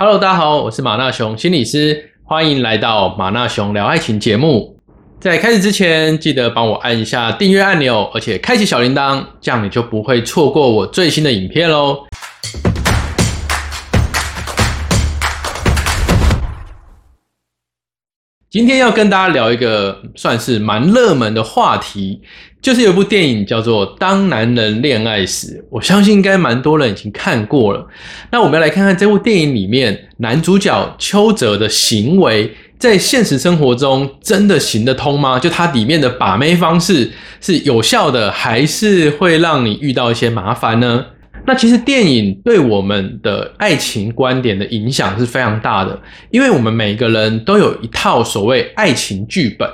[0.00, 4.78] Hello，大家好，我是马纳雄心理师，欢迎来到马纳雄聊爱情节目。
[5.18, 12.06] 在开始之前，记得帮我按一下订阅按钮，而且开启小铃铛，这样你就不会错过我最新的影片喽。
[18.50, 22.18] 今天要跟大家聊一个算是蛮热门的话题，
[22.62, 27.86] 就是有部电影叫做《当男人恋爱时》，我相信应该蛮多人已经看过了。
[28.32, 35.38] 那我们要来看看这部电影里面男主角邱泽的行为，在现实生活中真的行得通吗？
[35.38, 41.04] 就他里面的把妹方式是有效的，还是会让你遇到一些麻烦呢？
[41.48, 45.98] 那其实电影对我们的爱情观点的影响是非常大的，
[46.30, 49.66] 因为我们每个人都有一套所谓爱情剧本。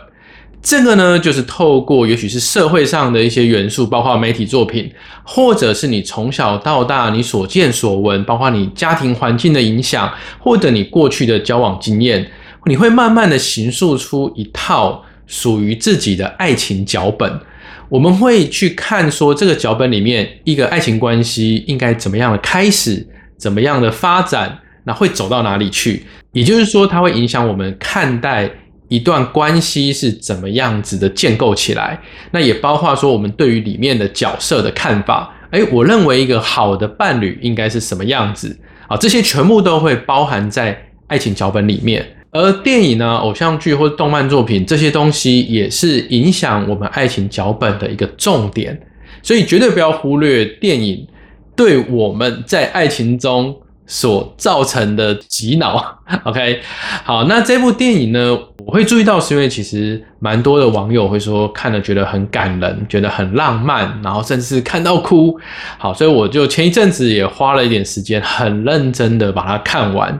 [0.62, 4.88] 这个呢，就是透过也许是社会上的一些元素，包括媒体作品，
[5.24, 12.24] 或者是你从小到大你所见所闻，包括你家庭环境的影响，或者你过去的交往经验，
[12.66, 17.40] 你会慢慢的形塑出一套属于自己的爱情脚本。
[17.88, 26.04] 我们会去看说这个脚本里面一个爱情关系应该怎么样的开始，怎么样的发展，那会走到哪里去？
[26.32, 28.50] 也就是说，它会影响我们看待
[28.88, 32.00] 一段关系是怎么样子的建构起来。
[32.32, 35.32] 那也包括说我们对于里面的角色的看法。
[35.50, 38.96] 诶，我认为一个好的伴侣应该是什么样子啊？
[38.96, 42.04] 这些全部都会包含在爱情脚本里面。
[42.34, 48.76] 而电影呢、偶像剧或动漫作品这些东西，也是影响我们爱情脚本的一个重点，
[49.22, 51.06] 所以绝对不要忽略电影
[51.54, 55.80] 对我们在爱情中所造成的洗脑。
[56.24, 56.60] OK，
[57.04, 65.38] 好，那这部电影呢，我会注意到是因为其实蛮多的网友会说看了觉得很感人，觉得很浪漫，然后甚至看到哭。
[65.78, 70.18] 好，所以我就前一阵子也花了一点时间，很认真的把它看完。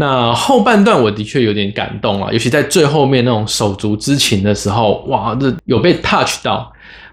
[0.00, 6.72] 那后半段我的确有点感动啊，尤其在最后面那种手足之情的时候，哇，这有被 touch 到。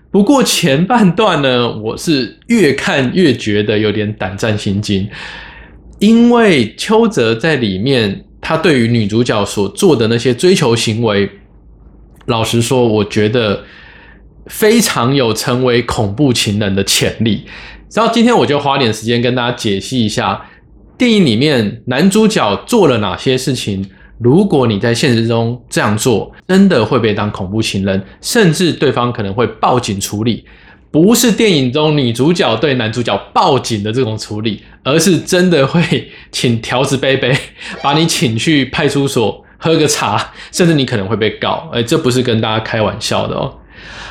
[0.09, 5.05] 不过前半段呢，我是越看越觉得有点胆战心惊，
[5.99, 11.29] 因为邱泽在里面他对于女主角所做的那些追求行为，
[12.27, 13.65] 老实说，我觉得
[14.45, 17.43] 非常有成为恐怖情人的潜力。
[17.93, 20.41] 然后今天我就花点时间跟大家解析一下。
[20.97, 23.85] 电影里面男主角做了哪些事情？
[24.17, 30.43] 如果你在现实中这样做，真的会被当恐怖情人，甚至对方可能会报警处理。
[30.89, 37.37] 不是电影中女主角对男主角报警的这种处理，而是真的会请条子杯杯
[37.83, 41.69] 把你请去派出所喝个茶，甚至你可能会被告。
[41.71, 43.53] 哎，这不是跟大家开玩笑的哦。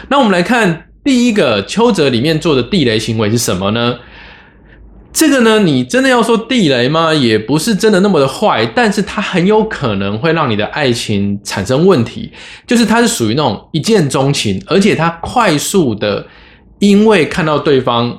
[0.08, 3.96] 那我们来看第一个邱泽里面做的地雷行为是什么呢？
[5.16, 7.14] 这个呢，你真的要说地雷吗？
[7.14, 12.30] 也不是真的那么的坏，但是它很有可能会让你的爱情产生问题。
[12.66, 16.26] 就是它是属于那种一见钟情，而且它快速的，
[16.80, 18.14] 因为看到对方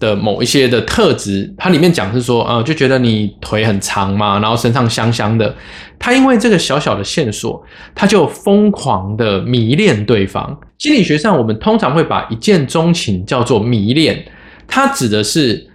[0.00, 5.54] 的某一些的特质，它里面讲是说，呃，就觉得你腿很长嘛，然后身上香香的。
[6.00, 7.64] 他因为这个小小的线索，
[7.94, 10.58] 他就疯狂的迷恋对方。
[10.78, 14.24] 心理学上，我们通常会把一见钟情叫做迷恋，
[14.66, 15.68] 它指的是。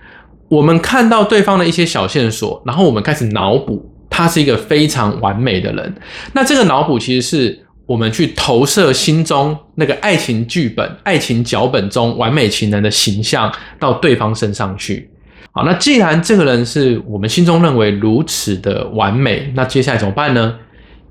[0.49, 5.95] 我们看到对方的一些小线索，然后我们开始脑补，他是一个非常完美的人。
[6.33, 15.09] 那这个脑补其实是我们去投射心中那个爱情剧本、爱情脚本中完美情人的形象到对方身上去。
[15.51, 20.55] 好，那既然这个人是我们心中认为如此的完美，那接下来怎么办呢？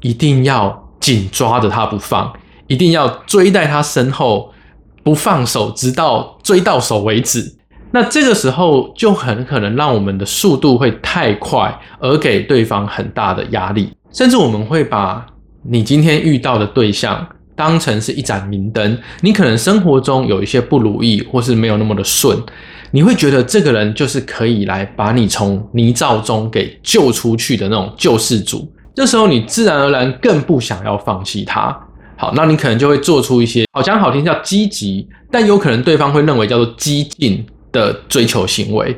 [0.00, 2.32] 一定要紧抓着他不放，
[2.68, 4.52] 一定要追在他身后
[5.02, 7.55] 不放手，直到追到手为止。
[7.96, 15.24] 那这个时候就很可能让我们的速度会太快，而给对方很大的压力，甚至我们会把
[15.62, 18.98] 你今天遇到的对象当成是一盏明灯。
[19.22, 22.36] 你可能生活中有一些不如意，或是没有那么的顺，
[22.90, 28.70] 你会觉得这个人就是可以来把你从泥沼中给救出去的那种救世主。
[28.94, 31.74] 这时候你自然而然更不想要放弃他。
[32.18, 37.42] 好，那你可能就会做出一些好讲好听叫积极，但有可能对方会认为叫做激进。
[37.72, 38.96] 的追求行为，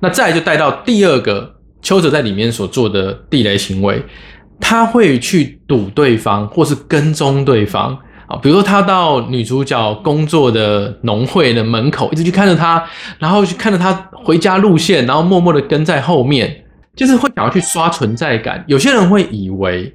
[0.00, 4.02] 那再就带到第二个邱泽在里面所做的地雷行为，
[4.60, 7.96] 他会去堵对方，或是跟踪对方
[8.26, 12.84] 啊，比如说他到女主角工作的农会的门口，一直去看着他，
[13.18, 16.64] 然后去看着他回家路线，然后默默的跟在后面，
[16.96, 18.64] 就是会想要去刷存在感。
[18.66, 19.94] 有些人会以为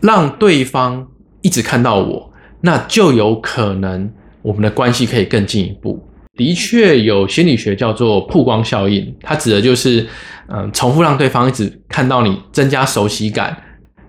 [0.00, 1.06] 让对方
[1.40, 4.12] 一直看到我，那就有可能
[4.42, 6.06] 我们的关系可以更进一步。
[6.36, 10.06] 的确有心理学叫做曝光效应，它指的就是
[10.48, 13.56] 嗯，重复让对方一直看到你，增加熟悉感，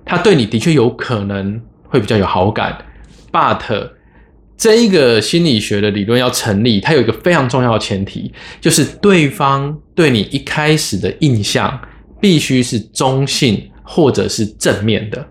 [0.06, 2.78] 他对你的确有可能会比较有好感。
[3.32, 3.90] But
[4.58, 8.32] 这一个心理学的理论要成立，它有一个非常重要的前提，
[8.62, 11.80] 就是对方对你一开始的印象
[12.22, 15.28] 必须是中性或者是正面的。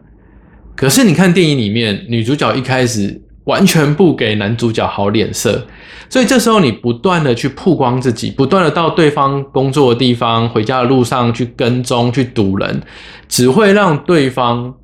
[0.76, 5.66] 可是你看电影里面，女主角一开始完全不给男主角好脸色，
[6.08, 12.82] 所以这时候你不断的去曝光自己，不断的到对方工作的地方、回家的路上去跟踪、去堵人，
[13.28, 14.74] 只会让对方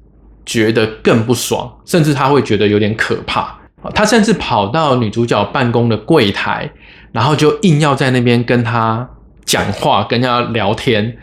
[0.44, 3.56] 觉得更不爽，甚至他会觉得有点可怕。
[3.94, 6.70] 他甚至跑到女主角办公的柜台，
[7.12, 9.08] 然后就硬要在那边跟她
[9.46, 11.16] 讲话，跟她聊天。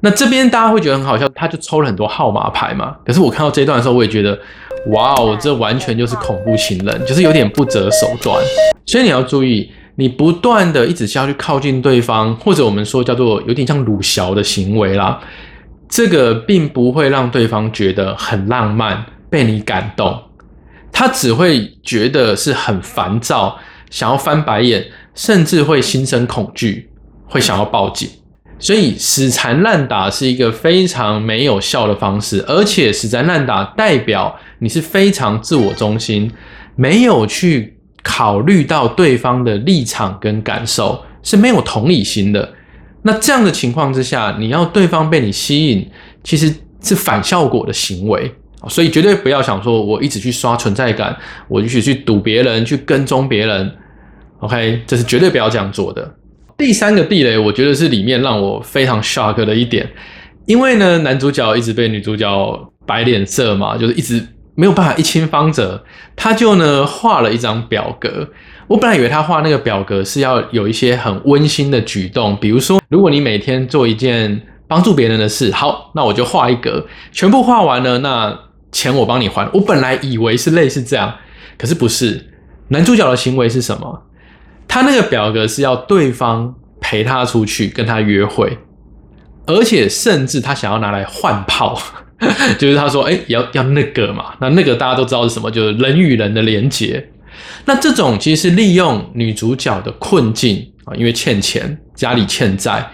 [0.00, 2.94] 那这边大家会觉得很好笑，他就抽了很多号码牌嘛。
[3.04, 4.38] 可是我看到这一段的时候，我也觉得，
[4.86, 8.42] 哇哦，这完全就是恐怖情人，就是有点不择手段。
[8.86, 15.20] 所以你要注意，你不断的一直想要去靠近对方，或者我们说叫做有点像鲁小的行为啦，
[15.88, 20.22] 这个并不会让对方觉得很浪漫，被你感动。
[20.90, 23.58] 他只会觉得是很烦躁，
[23.90, 26.90] 想要翻白眼，甚至会心生恐惧，
[27.26, 28.08] 会想要报警。
[28.58, 36.30] 所以死缠烂打是一个非常没有效的方式，而且死缠烂打代表你是非常自我中心，
[36.74, 42.52] 没有去考虑到对方的立场跟感受，是没有同理心的。
[43.02, 45.88] 那这样的情况之下，你要对方被你吸引，
[46.24, 46.52] 其实
[46.82, 48.32] 是反效果的行为。
[48.68, 51.16] 所以绝对不要想说，我一直去刷存在感，
[51.46, 53.72] 我一直去赌别人，去跟踪别人。
[54.40, 56.12] OK，这是绝对不要这样做的。
[56.58, 59.88] 第三个地雷，我觉得是里面让我非常 shock 的一点，
[60.44, 64.20] 因为呢，男主角一直被女主角摆脸色嘛，就是一直
[64.56, 65.84] 没有办法一清方泽，
[66.16, 68.28] 他就呢画了一张表格。
[68.66, 78.38] 我本来以为他画那个表格是要有一些很温馨的举动，比如说，如果你每天做一件帮助别人的事，好，那我就画一格，全部画完了，那。
[78.70, 81.14] 钱我帮你还，我本来以为是类似这样，
[81.56, 82.22] 可是不是。
[82.68, 84.02] 男主角的行为是什么？
[84.68, 88.56] 他那个表格是要对方陪他出去跟他约会，
[89.46, 91.76] 而且甚至他想要拿来换炮，
[92.58, 97.08] 就是他说：“哎，要要那个嘛。”那那个大家都知道是什么，就是人与人的连结。
[97.64, 102.88] 那这种其实是利用女主角的困境啊，因为欠钱，家里欠债，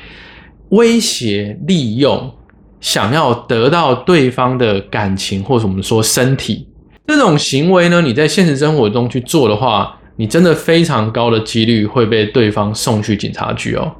[0.70, 2.32] 威胁利用。
[2.80, 6.68] 想要得到对方的感情，或者我们说身体
[7.06, 8.02] 这种行为呢？
[8.02, 13.92] 你在现实生活中去做的话，你真的非常高的几率会被对方送去警察局哦。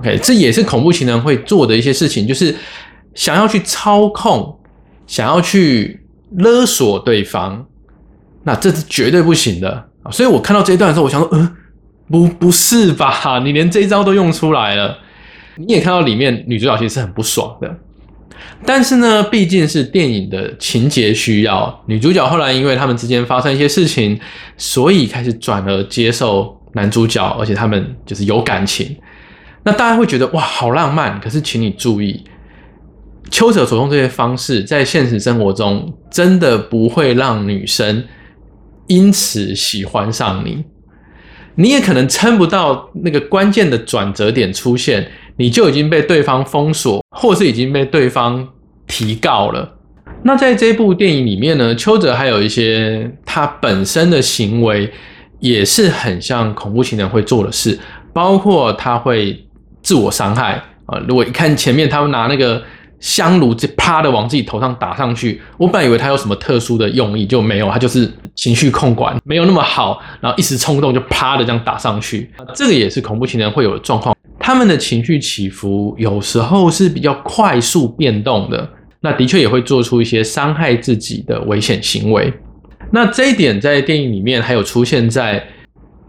[0.00, 2.54] OK，这也是恐怖情人会做的一些事情，就是
[3.14, 4.58] 想要去操控，
[5.06, 6.04] 想要去
[6.36, 7.64] 勒索对方，
[8.42, 9.88] 那这是绝对不行的！
[10.10, 11.56] 所以我看到这一段的时候，我想说，嗯，
[12.10, 13.40] 不，不是吧？
[13.42, 14.98] 你连这一招都用出来了，
[15.56, 17.78] 你也看到里面女主角其实是很不爽的。
[18.64, 24.18] 但是呢，毕竟是电影的情节需要，女主角后来因为他们之间发生一些事情，
[24.56, 28.96] 所以开始转而接受男主角，而且他们就是有感情。
[29.62, 31.20] 那大家会觉得哇，好浪漫。
[31.20, 32.24] 可是请你注意，
[33.30, 38.04] 秋者所用这些方式，在现实生活中真的不会让女生
[38.86, 40.64] 因此喜欢上你。
[41.56, 48.46] 你也可能撑不到那个关键的转折点出现，你就已经被对方封锁，或是已经被对方
[48.86, 49.76] 提告了。
[50.22, 54.90] 那在这部电影里面呢，邱泽还有一些他本身的行为
[55.40, 57.78] 也是很像恐怖情人会做的事，
[58.12, 59.46] 包括他会
[59.82, 60.98] 自我伤害啊。
[61.06, 62.62] 如果一看前面他们拿那个。
[62.98, 72.32] 香炉就啪的往自己头上打上去，我本来以为他有什么特殊的用意，就没有，他就是情绪控管没有那么好，然后一时冲动就啪的这样打上去。
[72.54, 74.15] 这个也是恐怖情人会有的状况，
[74.46, 82.32] 他们的情绪起伏有时候是比较快速变动的，那的确也会做出一些伤害自己的危险行为。
[82.92, 85.44] 那这一点在电影里面还有出现在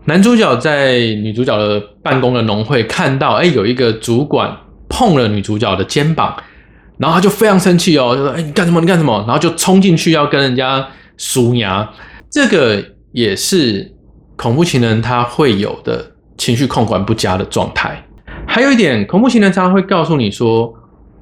[0.05, 4.55] 男主角在女主角的办公的农会看到，哎，有一个主管
[4.87, 6.37] 碰了女主角的肩膀。
[6.99, 8.79] 然后他就非常生气哦，就说：“哎，你干什么？
[8.79, 11.89] 你干什么？”然后就冲进去要跟人家输牙。
[12.29, 13.91] 这个也是
[14.35, 18.03] 恐怖情人他会有的情绪控管不佳的状态。
[18.57, 20.73] 还有一点，恐怖情人常常会告诉你说：“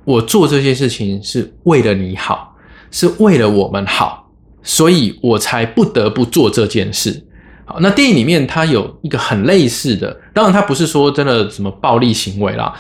[0.06, 2.56] 我做这些事情是为了你好，
[2.92, 4.32] 是为了我们好，
[4.64, 7.26] 所以我才不得不做这件事。”
[7.68, 12.74] 好，那电影里面它有一个很类似的，当然它不是说真的什么暴力行为啦，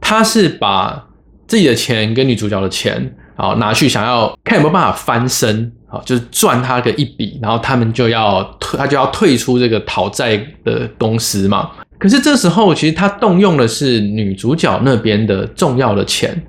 [0.00, 1.04] 它是把。
[1.48, 11.70] 自己的钱跟女主角的钱，好拿去想要看有没有办法翻身，好就是赚他个一笔，然后他们就要退，他就要退出这个讨债的公司嘛。
[11.98, 16.44] 可是这时候，其实他动用的是女主角那边的重要的钱，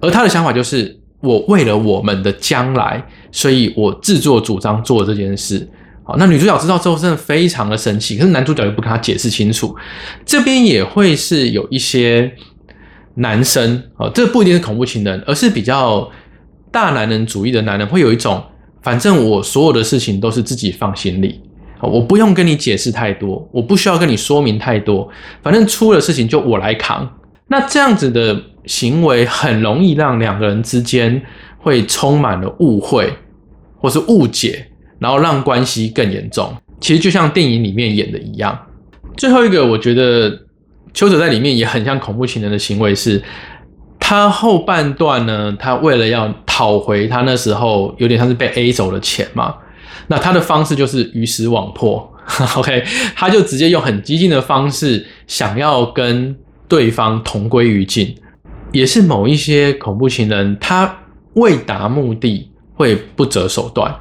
[0.00, 5.68] 而他的想法就是：我为了我们的将来，所以我自作主张做这件事。
[6.02, 9.74] 好，那女主角知道之后，真的非常的生气，可是男主角又不跟她解释清楚。
[10.24, 12.32] 这边也会是有一些
[13.16, 16.08] 男生，哦，这不一定是恐怖情人，而是比较
[16.70, 18.42] 大男人主义的男人，会有一种，
[18.82, 21.40] 反正我所有的事情都是自己放心里。
[21.80, 25.08] 我不用跟你解释太多，我不需要跟你说明太多，
[25.42, 27.08] 反正出了事情就我来扛。
[27.48, 31.22] 那这样子的行为很容易让两个人之间
[31.58, 33.12] 会充满了误会
[33.78, 34.66] 或是误解，
[34.98, 36.52] 然后让关系更严重。
[36.80, 38.58] 其实就像电影里面演的一样。
[39.16, 40.30] 最后一个，我觉得
[40.92, 43.22] 邱泽在里面也很像恐怖情人的行为是，
[44.00, 49.54] 他后半段呢，他为了要讨回他那时候有点像是被 A 走的钱嘛。
[50.08, 52.12] 那他的方式就是鱼死网破，
[52.56, 56.36] OK，他就直接用很激进的方式想要跟
[56.68, 58.14] 对方同归于尽，
[58.72, 60.98] 也是某一些恐怖情人他
[61.34, 63.94] 为达目的会不择手段，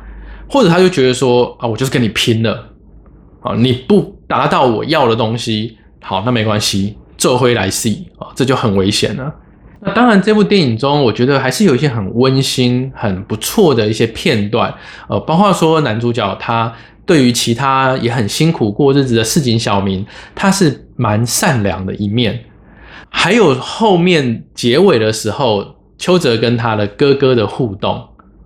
[0.49, 2.71] 或者他就觉得说啊，我就是跟你拼了。
[3.41, 9.31] 啊，你不达到我要的东西，好，那没关系，这回来戏啊，这就很危险了。
[9.85, 14.73] 那当然，这部电影中，我觉得还是有一些很温馨、很不错的一些片段，
[15.07, 16.73] 呃，包括说男主角他
[17.05, 22.45] 对于其他也很辛苦过日子的市井小民，他是蛮善良的一面。
[23.09, 25.63] 还有后面结尾的时候，
[25.97, 28.03] 邱泽跟他的哥哥的互动，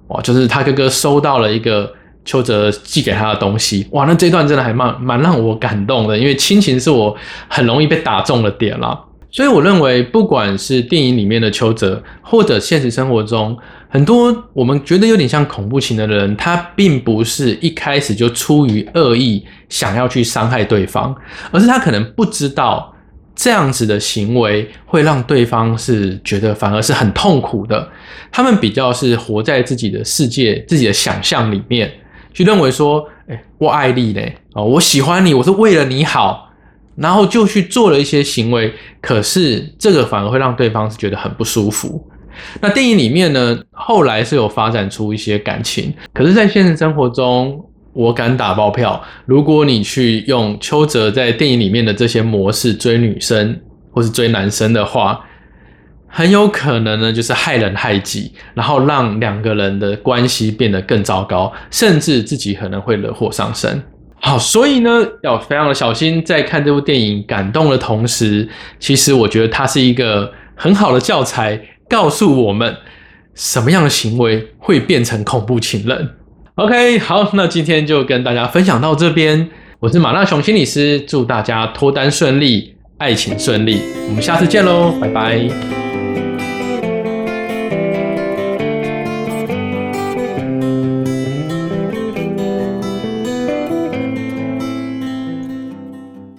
[0.08, 1.92] 哇，就是他哥哥收到了一个
[2.26, 7.16] 邱泽寄给他的东西，哇，那这段真的还蛮蛮让我感动的，因为亲情是我
[7.48, 9.06] 很容易被打中的点了。
[9.32, 13.56] 所以我认为，不管是电影里面的邱泽，或者现实生活中
[13.88, 21.16] 很多我们觉得有点像恐怖情的人，他并不是一开始就出于恶意想要去伤害对方，
[21.52, 22.92] 而是他可能不知道
[23.36, 27.88] 这样子的行为会让对方是觉得反而是很痛苦的。
[28.32, 31.92] 他们比较是活在自己的世界、自己的想象里面，
[32.34, 36.49] 去认为说：“哎，我爱你嘞，哦，我喜欢你，我是为了你好。”
[37.00, 42.06] 然后就去做了一些行为，可是这个反而会让对方是觉得很不舒服。
[42.62, 47.64] 那电影里面呢，后来是有发展出一些感情，可是，在现实生活中，
[47.94, 53.60] 我敢打包票，如果你去用邱泽在电影里面的这些模式追女生
[53.92, 55.20] 或是追男生的话，
[56.08, 63.84] 很有可能呢，就是害人害己，然后让两个人的关系变得更糟糕，甚至自己可能会惹祸上身。
[64.22, 68.48] 好，所以呢，要非常的小心，在看这部电影感动的同时，
[68.80, 71.60] 其实我觉得它是一个很好的教材，
[71.90, 72.76] 告诉我们
[73.34, 76.10] 什么样的行为会变成恐怖情人。
[76.56, 79.50] OK，好，那今天就跟大家分享到这边，
[79.80, 85.89] 我是马纳雄心理师，祝大家脱单顺利，爱情顺利，我们下次见喽，拜拜。